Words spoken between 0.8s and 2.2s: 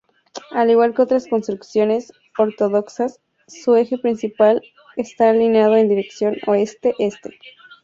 que otras construcciones